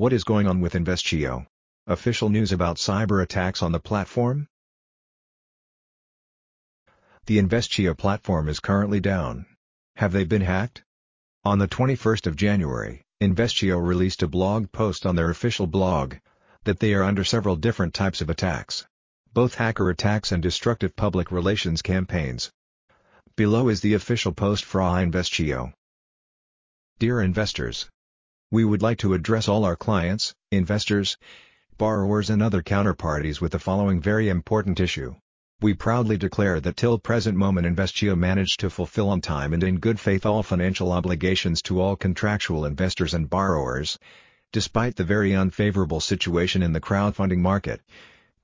[0.00, 1.44] What is going on with Envestio?
[1.86, 4.48] Official news about cyber attacks on the platform?
[7.26, 9.44] The Envestio platform is currently down.
[9.96, 10.84] Have they been hacked?
[11.44, 16.14] On the 21st of January, Envestio released a blog post on their official blog
[16.64, 18.86] that they are under several different types of attacks.
[19.34, 22.50] Both hacker attacks and destructive public relations campaigns.
[23.36, 25.74] Below is the official post for Envestio.
[26.98, 27.90] Dear investors,
[28.52, 31.16] we would like to address all our clients, investors,
[31.78, 35.14] borrowers and other counterparties with the following very important issue.
[35.60, 39.78] We proudly declare that till present moment Envestio managed to fulfill on time and in
[39.78, 43.98] good faith all financial obligations to all contractual investors and borrowers,
[44.52, 47.80] despite the very unfavorable situation in the crowdfunding market,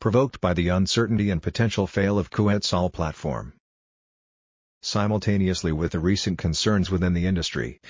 [0.00, 3.54] provoked by the uncertainty and potential fail of Kuetzal platform.
[4.82, 7.80] Simultaneously with the recent concerns within the industry,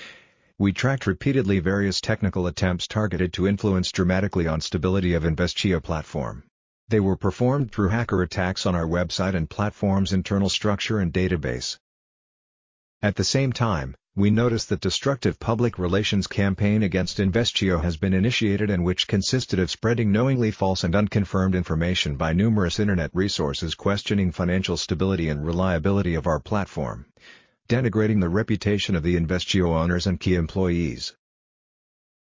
[0.57, 6.43] we tracked repeatedly various technical attempts targeted to influence dramatically on stability of Envestio platform.
[6.87, 11.77] They were performed through hacker attacks on our website and platform's internal structure and database.
[13.01, 18.13] At the same time, we noticed that destructive public relations campaign against Envestio has been
[18.13, 23.75] initiated and which consisted of spreading knowingly false and unconfirmed information by numerous internet resources
[23.75, 27.05] questioning financial stability and reliability of our platform
[27.67, 31.15] denigrating the reputation of the Envestio owners and key employees.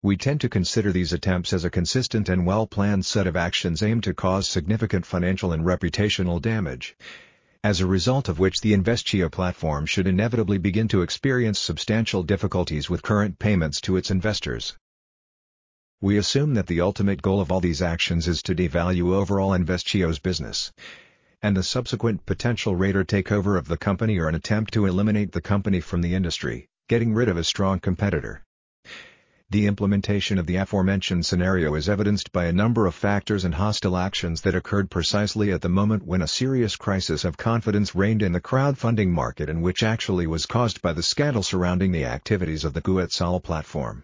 [0.02, 4.04] We tend to consider these attempts as a consistent and well-planned set of actions aimed
[4.04, 6.96] to cause significant financial and reputational damage,
[7.62, 12.88] as a result of which the Envestio platform should inevitably begin to experience substantial difficulties
[12.88, 14.78] with current payments to its investors.
[16.00, 20.20] We assume that the ultimate goal of all these actions is to devalue overall Envestio's
[20.20, 20.72] business,
[21.42, 25.40] and the subsequent potential raider takeover of the company or an attempt to eliminate the
[25.40, 28.42] company from the industry, getting rid of a strong competitor.
[29.50, 33.96] The implementation of the aforementioned scenario is evidenced by a number of factors and hostile
[33.96, 38.32] actions that occurred precisely at the moment when a serious crisis of confidence reigned in
[38.32, 42.74] the crowdfunding market and which actually was caused by the scandal surrounding the activities of
[42.74, 44.02] the Kuetzal platform.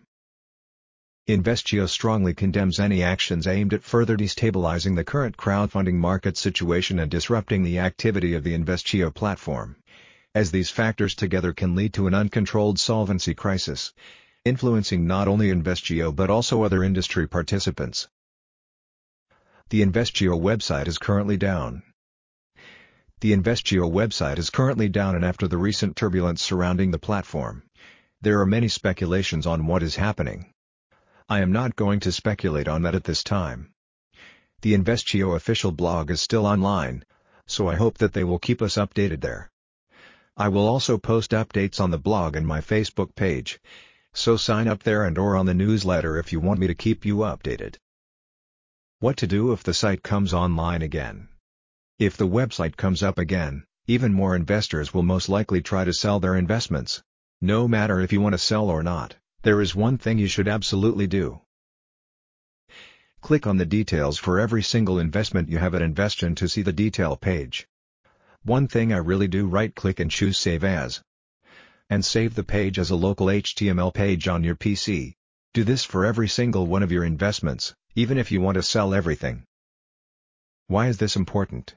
[1.26, 7.10] Envestio strongly condemns any actions aimed at further destabilizing the current crowdfunding market situation and
[7.10, 9.74] disrupting the activity of the Envestio platform,
[10.34, 13.94] as these factors together can lead to an uncontrolled solvency crisis,
[14.44, 18.06] influencing not only Envestio but also other industry participants.
[19.70, 21.84] The Envestio website is currently down.
[23.20, 27.62] The Envestio website is currently down and after the recent turbulence surrounding the platform,
[28.20, 30.50] there are many speculations on what is happening.
[31.26, 33.72] I am not going to speculate on that at this time.
[34.60, 37.02] The Envestio official blog is still online,
[37.46, 39.50] so I hope that they will keep us updated there.
[40.36, 43.58] I will also post updates on the blog and my Facebook page,
[44.12, 47.06] so sign up there and or on the newsletter if you want me to keep
[47.06, 47.76] you updated.
[48.98, 51.28] What to do if the site comes online again?
[51.98, 56.20] If the website comes up again, even more investors will most likely try to sell
[56.20, 57.02] their investments.
[57.40, 59.16] No matter if you want to sell or not.
[59.44, 61.42] There is one thing you should absolutely do.
[63.20, 66.72] Click on the details for every single investment you have at Envestio to see the
[66.72, 67.68] detail page.
[68.42, 71.02] One thing I really do right-click and choose Save As.
[71.90, 75.12] And save the page as a local HTML page on your PC.
[75.52, 78.94] Do this for every single one of your investments, even if you want to sell
[78.94, 79.44] everything.
[80.68, 81.74] Why is this important?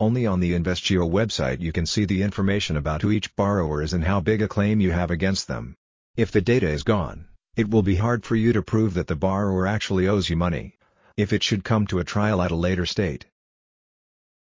[0.00, 3.92] Only on the Envestio website you can see the information about who each borrower is
[3.92, 5.76] and how big a claim you have against them.
[6.16, 9.14] If the data is gone, it will be hard for you to prove that the
[9.14, 10.78] borrower actually owes you money,
[11.14, 13.26] if it should come to a trial at a later state.